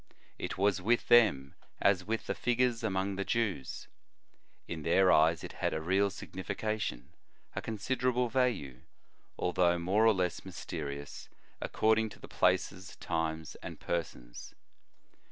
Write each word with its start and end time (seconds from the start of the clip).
It 0.39 0.57
was 0.57 0.81
with 0.81 1.09
them, 1.09 1.53
as 1.79 2.03
with 2.03 2.25
the 2.25 2.33
figures 2.33 2.83
among 2.83 3.17
the 3.17 3.23
Jews. 3.23 3.87
In 4.67 4.81
their 4.81 5.11
eyes 5.11 5.43
it 5.43 5.53
had 5.61 5.75
a 5.75 5.79
real 5.79 6.09
signification, 6.09 7.13
a 7.55 7.61
considerable 7.61 8.27
value, 8.27 8.81
although 9.37 9.77
more 9.77 10.07
or 10.07 10.13
less 10.15 10.43
mysterious, 10.43 11.29
according 11.61 12.09
to 12.09 12.19
the 12.19 12.27
places, 12.27 12.95
times, 12.95 13.53
and 13.61 13.79
persons. 13.79 14.55